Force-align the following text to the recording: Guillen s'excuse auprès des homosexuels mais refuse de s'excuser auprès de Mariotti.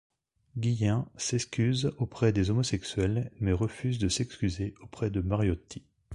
Guillen 0.57 1.05
s'excuse 1.15 1.91
auprès 1.99 2.33
des 2.33 2.49
homosexuels 2.49 3.31
mais 3.39 3.51
refuse 3.53 3.99
de 3.99 4.09
s'excuser 4.09 4.73
auprès 4.81 5.11
de 5.11 5.21
Mariotti. 5.21 5.83